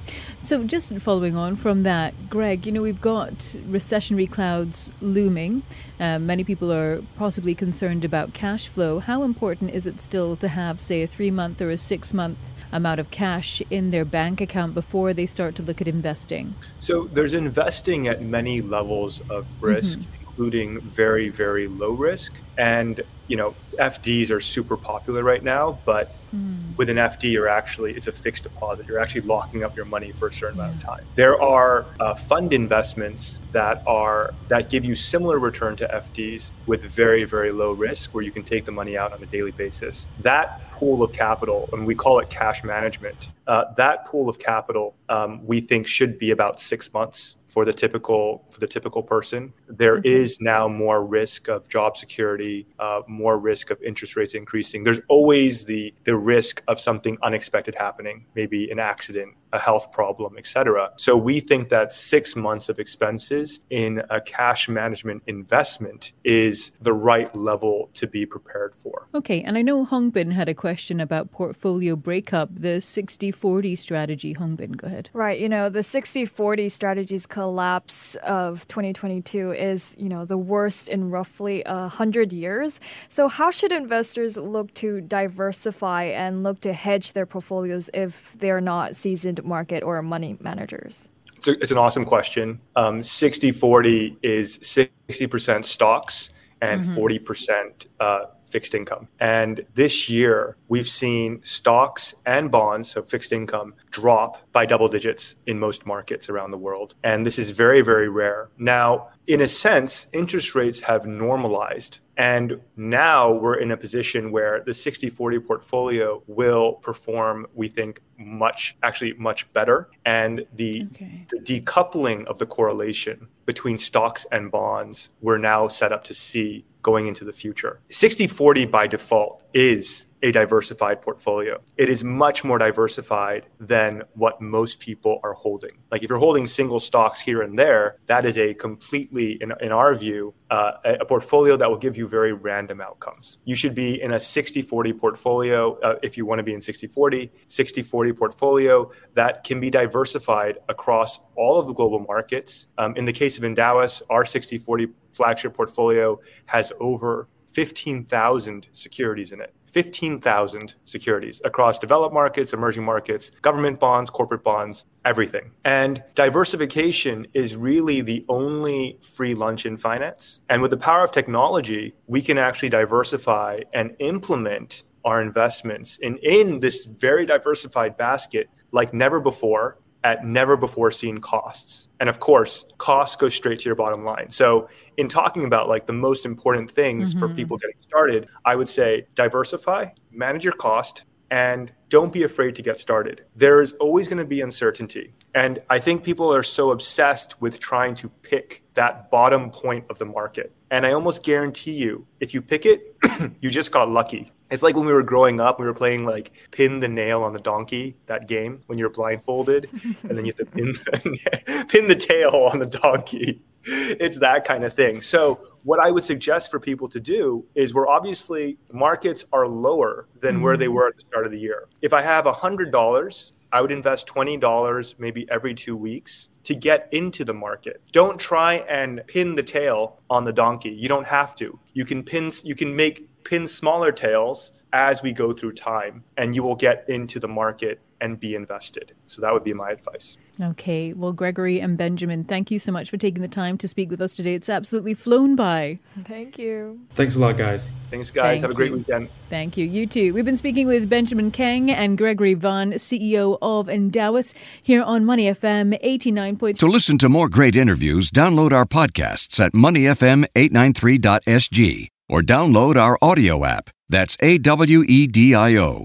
So, 0.42 0.64
just 0.64 0.96
following 1.00 1.36
on 1.36 1.56
from 1.56 1.82
that, 1.82 2.30
Greg, 2.30 2.66
you 2.66 2.72
know, 2.72 2.82
we've 2.82 3.00
got 3.00 3.34
recessionary 3.68 4.30
clouds 4.30 4.92
looming. 5.00 5.62
Uh, 5.98 6.18
many 6.18 6.44
people 6.44 6.72
are 6.72 7.02
possibly 7.16 7.54
concerned 7.54 8.04
about 8.04 8.32
cash 8.32 8.68
flow. 8.68 9.00
How 9.00 9.22
important 9.22 9.72
is 9.72 9.86
it 9.86 10.00
still 10.00 10.36
to 10.36 10.48
have, 10.48 10.80
say, 10.80 11.02
a 11.02 11.06
three 11.06 11.30
month 11.30 11.60
or 11.60 11.68
a 11.68 11.76
six 11.76 12.14
month 12.14 12.52
amount 12.72 13.00
of 13.00 13.10
cash 13.10 13.60
in 13.70 13.90
their 13.90 14.04
bank 14.04 14.40
account 14.40 14.72
before 14.72 15.12
they 15.12 15.26
start 15.26 15.54
to 15.56 15.62
look 15.62 15.80
at 15.80 15.88
investing? 15.88 16.54
So, 16.78 17.08
there's 17.12 17.34
investing 17.34 18.08
at 18.08 18.22
many 18.22 18.62
levels 18.62 19.20
of 19.28 19.46
risk. 19.60 19.98
Mm-hmm 19.98 20.19
including 20.30 20.80
very, 20.80 21.28
very 21.28 21.66
low 21.66 21.92
risk. 21.92 22.32
And, 22.56 23.02
you 23.26 23.36
know, 23.36 23.54
FDs 23.74 24.30
are 24.30 24.40
super 24.40 24.76
popular 24.76 25.22
right 25.22 25.42
now, 25.42 25.78
but 25.84 26.14
mm. 26.34 26.76
with 26.76 26.88
an 26.88 26.96
FD, 26.96 27.32
you're 27.32 27.48
actually, 27.48 27.94
it's 27.94 28.06
a 28.06 28.12
fixed 28.12 28.44
deposit. 28.44 28.86
You're 28.86 28.98
actually 28.98 29.22
locking 29.22 29.64
up 29.64 29.76
your 29.76 29.84
money 29.84 30.12
for 30.12 30.28
a 30.28 30.32
certain 30.32 30.58
yeah. 30.58 30.64
amount 30.64 30.82
of 30.82 30.88
time. 30.88 31.04
There 31.14 31.40
are 31.40 31.86
uh, 31.98 32.14
fund 32.14 32.52
investments 32.52 33.40
that 33.52 33.82
are, 33.86 34.34
that 34.48 34.70
give 34.70 34.84
you 34.84 34.94
similar 34.94 35.38
return 35.38 35.76
to 35.76 35.88
FDs 35.88 36.50
with 36.66 36.82
very, 36.82 37.24
very 37.24 37.52
low 37.52 37.72
risk 37.72 38.14
where 38.14 38.24
you 38.24 38.30
can 38.30 38.42
take 38.42 38.64
the 38.64 38.72
money 38.72 38.96
out 38.96 39.12
on 39.12 39.22
a 39.22 39.26
daily 39.26 39.52
basis. 39.52 40.06
That 40.20 40.70
pool 40.72 41.02
of 41.02 41.12
capital, 41.12 41.68
and 41.72 41.86
we 41.86 41.94
call 41.94 42.20
it 42.20 42.30
cash 42.30 42.64
management, 42.64 43.30
uh, 43.46 43.64
that 43.76 44.06
pool 44.06 44.28
of 44.28 44.38
capital 44.38 44.94
um, 45.08 45.44
we 45.46 45.60
think 45.60 45.86
should 45.86 46.18
be 46.18 46.30
about 46.30 46.60
six 46.60 46.92
months 46.92 47.36
for 47.50 47.64
the 47.64 47.72
typical 47.72 48.44
for 48.50 48.60
the 48.60 48.66
typical 48.66 49.02
person. 49.02 49.52
There 49.68 49.98
okay. 49.98 50.10
is 50.10 50.40
now 50.40 50.68
more 50.68 51.04
risk 51.04 51.48
of 51.48 51.68
job 51.68 51.96
security, 51.96 52.66
uh, 52.78 53.02
more 53.08 53.38
risk 53.38 53.70
of 53.70 53.82
interest 53.82 54.16
rates 54.16 54.34
increasing. 54.34 54.84
There's 54.84 55.00
always 55.08 55.64
the 55.64 55.92
the 56.04 56.16
risk 56.16 56.62
of 56.68 56.80
something 56.80 57.18
unexpected 57.22 57.74
happening, 57.74 58.24
maybe 58.34 58.70
an 58.70 58.78
accident, 58.78 59.34
a 59.52 59.58
health 59.58 59.90
problem, 59.92 60.36
etc. 60.38 60.90
So 60.96 61.16
we 61.16 61.40
think 61.40 61.68
that 61.70 61.92
six 61.92 62.36
months 62.36 62.68
of 62.68 62.78
expenses 62.78 63.60
in 63.70 64.02
a 64.10 64.20
cash 64.20 64.68
management 64.68 65.22
investment 65.26 66.12
is 66.24 66.72
the 66.80 66.92
right 66.92 67.34
level 67.34 67.90
to 67.94 68.06
be 68.06 68.26
prepared 68.26 68.74
for. 68.76 69.08
Okay, 69.14 69.42
and 69.42 69.58
I 69.58 69.62
know 69.62 69.84
Hongbin 69.84 70.32
had 70.32 70.48
a 70.48 70.54
question 70.54 71.00
about 71.00 71.30
portfolio 71.30 71.96
breakup, 71.96 72.50
the 72.54 72.78
60-40 72.78 73.76
strategy. 73.76 74.34
Hongbin, 74.34 74.76
go 74.76 74.86
ahead. 74.86 75.10
Right, 75.12 75.40
you 75.40 75.48
know, 75.48 75.68
the 75.68 75.80
60-40 75.80 76.70
strategies 76.70 77.26
collapse 77.26 78.14
of 78.16 78.66
2022 78.68 79.52
is, 79.52 79.94
you 79.98 80.08
know, 80.08 80.24
the 80.24 80.38
worst 80.38 80.88
in 80.88 81.10
roughly 81.10 81.62
a 81.66 81.88
hundred 81.88 82.32
years. 82.32 82.80
So 83.08 83.28
how 83.28 83.50
should 83.50 83.72
investors 83.72 84.36
look 84.36 84.72
to 84.74 85.00
diversify 85.00 86.04
and 86.04 86.42
look 86.42 86.60
to 86.60 86.72
hedge 86.72 87.12
their 87.12 87.26
portfolios 87.26 87.90
if 87.92 88.36
they're 88.38 88.60
not 88.60 88.96
seasoned 88.96 89.39
market 89.44 89.82
or 89.82 90.00
money 90.02 90.36
managers? 90.40 91.08
It's, 91.36 91.48
a, 91.48 91.52
it's 91.52 91.70
an 91.70 91.78
awesome 91.78 92.04
question. 92.04 92.60
Um, 92.76 93.02
60 93.02 93.52
40 93.52 94.18
is 94.22 94.58
60% 94.58 95.64
stocks 95.64 96.30
and 96.60 96.82
mm-hmm. 96.82 96.98
40% 96.98 97.86
uh, 97.98 98.24
fixed 98.50 98.74
income. 98.74 99.08
And 99.18 99.64
this 99.74 100.10
year, 100.10 100.56
we've 100.68 100.88
seen 100.88 101.42
stocks 101.42 102.14
and 102.26 102.50
bonds, 102.50 102.90
so 102.90 103.02
fixed 103.02 103.32
income, 103.32 103.74
drop 103.90 104.38
by 104.52 104.64
double 104.64 104.88
digits 104.88 105.36
in 105.46 105.58
most 105.58 105.86
markets 105.86 106.28
around 106.28 106.50
the 106.50 106.58
world. 106.58 106.94
And 107.04 107.26
this 107.26 107.38
is 107.38 107.50
very, 107.50 107.82
very 107.82 108.08
rare. 108.08 108.48
Now, 108.58 109.08
in 109.26 109.40
a 109.40 109.48
sense, 109.48 110.06
interest 110.12 110.54
rates 110.54 110.80
have 110.80 111.06
normalized. 111.06 111.98
And 112.16 112.60
now 112.76 113.32
we're 113.32 113.54
in 113.54 113.70
a 113.70 113.76
position 113.76 114.30
where 114.30 114.62
the 114.62 114.74
60 114.74 115.08
40 115.08 115.38
portfolio 115.40 116.22
will 116.26 116.74
perform, 116.74 117.46
we 117.54 117.68
think, 117.68 118.02
much, 118.18 118.76
actually, 118.82 119.14
much 119.14 119.50
better. 119.54 119.88
And 120.04 120.44
the, 120.54 120.86
okay. 120.92 121.26
the 121.30 121.38
decoupling 121.38 122.26
of 122.26 122.38
the 122.38 122.46
correlation 122.46 123.28
between 123.46 123.78
stocks 123.78 124.26
and 124.30 124.50
bonds, 124.50 125.08
we're 125.22 125.38
now 125.38 125.68
set 125.68 125.92
up 125.92 126.04
to 126.04 126.14
see 126.14 126.66
going 126.82 127.06
into 127.06 127.24
the 127.24 127.32
future. 127.32 127.80
60 127.90 128.26
40 128.26 128.66
by 128.66 128.86
default 128.86 129.42
is 129.54 130.06
a 130.22 130.32
diversified 130.32 131.00
portfolio. 131.00 131.60
It 131.76 131.88
is 131.88 132.04
much 132.04 132.44
more 132.44 132.58
diversified 132.58 133.46
than 133.58 134.02
what 134.14 134.40
most 134.40 134.80
people 134.80 135.20
are 135.22 135.32
holding. 135.32 135.72
Like 135.90 136.02
if 136.02 136.10
you're 136.10 136.18
holding 136.18 136.46
single 136.46 136.80
stocks 136.80 137.20
here 137.20 137.42
and 137.42 137.58
there, 137.58 137.96
that 138.06 138.24
is 138.24 138.36
a 138.38 138.54
completely, 138.54 139.38
in, 139.40 139.52
in 139.60 139.72
our 139.72 139.94
view, 139.94 140.34
uh, 140.50 140.72
a, 140.84 141.04
portfolio 141.04 141.56
that 141.56 141.68
will 141.68 141.78
give 141.78 141.96
you 141.96 142.06
very 142.06 142.32
random 142.32 142.80
outcomes. 142.80 143.38
You 143.44 143.54
should 143.54 143.74
be 143.74 144.00
in 144.00 144.12
a 144.12 144.20
60 144.20 144.62
40 144.62 144.92
portfolio 144.92 145.78
uh, 145.80 145.96
if 146.02 146.16
you 146.16 146.24
want 146.24 146.38
to 146.38 146.42
be 146.42 146.54
in 146.54 146.60
60 146.60 146.86
40, 146.86 147.32
60 147.48 147.82
40 147.82 148.12
portfolio 148.12 148.90
that 149.14 149.42
can 149.42 149.58
be 149.58 149.70
diversified 149.70 150.58
across 150.68 151.20
all 151.36 151.58
of 151.58 151.66
the 151.66 151.72
global 151.72 151.98
markets. 151.98 152.68
Um, 152.78 152.94
in 152.96 153.04
the 153.04 153.12
case 153.12 153.38
of 153.38 153.44
Endowus, 153.44 154.02
our 154.08 154.24
60 154.24 154.58
40 154.58 154.88
flagship 155.12 155.54
portfolio 155.54 156.20
has 156.46 156.72
over 156.78 157.28
15,000 157.52 158.68
securities 158.72 159.32
in 159.32 159.40
it. 159.40 159.54
15,000 159.72 160.74
securities 160.84 161.40
across 161.44 161.78
developed 161.78 162.12
markets, 162.12 162.52
emerging 162.52 162.82
markets, 162.84 163.30
government 163.42 163.78
bonds, 163.78 164.10
corporate 164.10 164.42
bonds, 164.42 164.86
everything. 165.04 165.52
And 165.64 166.02
diversification 166.14 167.26
is 167.34 167.56
really 167.56 168.00
the 168.00 168.24
only 168.28 168.98
free 169.00 169.34
lunch 169.34 169.66
in 169.66 169.76
finance. 169.76 170.40
And 170.48 170.60
with 170.60 170.72
the 170.72 170.76
power 170.76 171.04
of 171.04 171.12
technology, 171.12 171.94
we 172.08 172.20
can 172.20 172.36
actually 172.36 172.70
diversify 172.70 173.58
and 173.72 173.94
implement 174.00 174.84
our 175.04 175.22
investments 175.22 175.98
in, 175.98 176.18
in 176.18 176.60
this 176.60 176.84
very 176.84 177.24
diversified 177.24 177.96
basket 177.96 178.48
like 178.72 178.92
never 178.92 179.20
before 179.20 179.78
at 180.04 180.24
never 180.24 180.56
before 180.56 180.90
seen 180.90 181.18
costs. 181.18 181.88
And 182.00 182.08
of 182.08 182.20
course, 182.20 182.64
costs 182.78 183.16
go 183.16 183.28
straight 183.28 183.60
to 183.60 183.64
your 183.66 183.74
bottom 183.74 184.04
line. 184.04 184.30
So, 184.30 184.68
in 184.96 185.08
talking 185.08 185.44
about 185.44 185.68
like 185.68 185.86
the 185.86 185.92
most 185.92 186.24
important 186.24 186.70
things 186.70 187.10
mm-hmm. 187.10 187.18
for 187.18 187.34
people 187.34 187.58
getting 187.58 187.76
started, 187.80 188.28
I 188.44 188.56
would 188.56 188.68
say 188.68 189.06
diversify, 189.14 189.86
manage 190.10 190.44
your 190.44 190.54
cost, 190.54 191.04
and 191.30 191.72
don't 191.88 192.12
be 192.12 192.22
afraid 192.24 192.54
to 192.56 192.62
get 192.62 192.80
started. 192.80 193.24
There 193.36 193.60
is 193.60 193.72
always 193.74 194.08
going 194.08 194.18
to 194.18 194.24
be 194.24 194.40
uncertainty. 194.40 195.14
And 195.34 195.60
I 195.70 195.78
think 195.78 196.02
people 196.02 196.32
are 196.34 196.42
so 196.42 196.70
obsessed 196.70 197.40
with 197.40 197.60
trying 197.60 197.94
to 197.96 198.08
pick 198.08 198.62
that 198.74 199.10
bottom 199.10 199.50
point 199.50 199.84
of 199.90 199.98
the 199.98 200.06
market. 200.06 200.52
And 200.70 200.86
I 200.86 200.92
almost 200.92 201.24
guarantee 201.24 201.72
you, 201.72 202.06
if 202.20 202.32
you 202.32 202.40
pick 202.40 202.64
it, 202.64 202.96
you 203.40 203.50
just 203.50 203.72
got 203.72 203.90
lucky. 203.90 204.30
It's 204.50 204.62
like 204.62 204.76
when 204.76 204.86
we 204.86 204.92
were 204.92 205.02
growing 205.02 205.40
up, 205.40 205.58
we 205.58 205.66
were 205.66 205.74
playing 205.74 206.04
like 206.04 206.32
pin 206.52 206.78
the 206.78 206.88
nail 206.88 207.22
on 207.22 207.32
the 207.32 207.40
donkey, 207.40 207.96
that 208.06 208.28
game 208.28 208.62
when 208.66 208.78
you're 208.78 208.90
blindfolded, 208.90 209.68
and 210.02 210.16
then 210.16 210.24
you 210.24 210.32
have 210.32 210.36
to 210.36 210.46
pin 210.46 210.72
the, 210.72 211.66
pin 211.68 211.88
the 211.88 211.96
tail 211.96 212.48
on 212.52 212.60
the 212.60 212.66
donkey. 212.66 213.42
It's 213.64 214.18
that 214.20 214.44
kind 214.44 214.64
of 214.64 214.74
thing. 214.74 215.00
So, 215.00 215.46
what 215.64 215.78
I 215.78 215.90
would 215.90 216.04
suggest 216.04 216.50
for 216.50 216.58
people 216.58 216.88
to 216.88 216.98
do 216.98 217.44
is 217.54 217.74
where 217.74 217.86
obviously 217.86 218.56
markets 218.72 219.26
are 219.32 219.46
lower 219.46 220.08
than 220.20 220.36
mm-hmm. 220.36 220.44
where 220.44 220.56
they 220.56 220.66
mm. 220.66 220.72
were 220.72 220.88
at 220.88 220.96
the 220.96 221.02
start 221.02 221.26
of 221.26 221.32
the 221.32 221.38
year. 221.38 221.68
If 221.82 221.92
I 221.92 222.00
have 222.00 222.24
$100, 222.24 223.32
I 223.52 223.60
would 223.60 223.72
invest 223.72 224.06
$20 224.06 224.94
maybe 224.98 225.26
every 225.30 225.54
two 225.54 225.76
weeks 225.76 226.28
to 226.44 226.54
get 226.54 226.88
into 226.92 227.24
the 227.24 227.34
market. 227.34 227.82
Don't 227.92 228.18
try 228.18 228.54
and 228.68 229.02
pin 229.06 229.34
the 229.34 229.42
tail 229.42 230.00
on 230.08 230.24
the 230.24 230.32
donkey. 230.32 230.70
You 230.70 230.88
don't 230.88 231.06
have 231.06 231.34
to. 231.36 231.58
You 231.72 231.84
can 231.84 232.02
pin 232.02 232.32
you 232.44 232.54
can 232.54 232.74
make 232.76 233.24
pin 233.24 233.46
smaller 233.46 233.92
tails 233.92 234.52
as 234.72 235.02
we 235.02 235.12
go 235.12 235.32
through 235.32 235.52
time 235.52 236.04
and 236.16 236.34
you 236.34 236.42
will 236.42 236.54
get 236.54 236.88
into 236.88 237.18
the 237.18 237.28
market 237.28 237.80
and 238.00 238.18
be 238.18 238.34
invested. 238.34 238.94
So 239.06 239.22
that 239.22 239.32
would 239.32 239.44
be 239.44 239.52
my 239.52 239.70
advice. 239.70 240.16
Okay. 240.40 240.92
Well, 240.94 241.12
Gregory 241.12 241.60
and 241.60 241.76
Benjamin, 241.76 242.24
thank 242.24 242.50
you 242.50 242.58
so 242.58 242.72
much 242.72 242.88
for 242.88 242.96
taking 242.96 243.20
the 243.20 243.28
time 243.28 243.58
to 243.58 243.68
speak 243.68 243.90
with 243.90 244.00
us 244.00 244.14
today. 244.14 244.32
It's 244.34 244.48
absolutely 244.48 244.94
flown 244.94 245.36
by. 245.36 245.78
Thank 246.04 246.38
you. 246.38 246.80
Thanks 246.94 247.16
a 247.16 247.20
lot, 247.20 247.36
guys. 247.36 247.68
Thanks, 247.90 248.10
guys. 248.10 248.40
Thank 248.40 248.42
Have 248.42 248.52
a 248.52 248.54
great 248.54 248.70
you. 248.70 248.78
weekend. 248.78 249.10
Thank 249.28 249.58
you. 249.58 249.66
You 249.66 249.86
too. 249.86 250.14
We've 250.14 250.24
been 250.24 250.38
speaking 250.38 250.66
with 250.66 250.88
Benjamin 250.88 251.30
Kang 251.30 251.70
and 251.70 251.98
Gregory 251.98 252.32
Van, 252.34 252.72
CEO 252.72 253.36
of 253.42 253.66
Endowus, 253.66 254.34
here 254.62 254.82
on 254.82 255.04
Money 255.04 255.26
FM 255.26 255.78
89.3. 255.82 256.56
To 256.58 256.66
listen 256.66 256.96
to 256.98 257.08
more 257.10 257.28
great 257.28 257.54
interviews, 257.56 258.10
download 258.10 258.52
our 258.52 258.64
podcasts 258.64 259.38
at 259.38 259.52
moneyfm893.sg 259.52 261.88
or 262.08 262.22
download 262.22 262.76
our 262.76 262.96
audio 263.02 263.44
app. 263.44 263.68
That's 263.88 264.16
A 264.20 264.38
W 264.38 264.82
E 264.86 265.06
D 265.06 265.34
I 265.34 265.56
O. 265.56 265.84